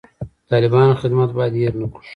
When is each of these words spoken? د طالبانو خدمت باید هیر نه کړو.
د 0.43 0.45
طالبانو 0.51 0.99
خدمت 1.01 1.29
باید 1.37 1.53
هیر 1.59 1.73
نه 1.81 1.87
کړو. 1.93 1.99